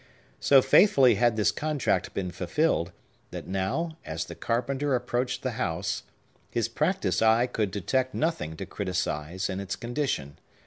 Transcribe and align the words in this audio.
So 0.39 0.63
faithfully 0.63 1.13
had 1.13 1.35
this 1.35 1.51
contract 1.51 2.15
been 2.15 2.31
fulfilled, 2.31 2.91
that 3.29 3.45
now, 3.45 3.97
as 4.03 4.25
the 4.25 4.33
carpenter 4.33 4.95
approached 4.95 5.43
the 5.43 5.51
house, 5.61 6.01
his 6.49 6.67
practised 6.67 7.21
eye 7.21 7.45
could 7.45 7.69
detect 7.69 8.15
nothing 8.15 8.57
to 8.57 8.65
criticise 8.65 9.47
in 9.47 9.59
its 9.59 9.75
condition. 9.75 10.39